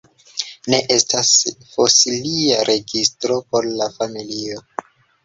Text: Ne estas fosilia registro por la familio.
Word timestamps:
Ne 0.73 0.77
estas 0.93 1.33
fosilia 1.73 2.63
registro 2.71 3.37
por 3.53 3.69
la 3.83 3.89
familio. 3.99 4.65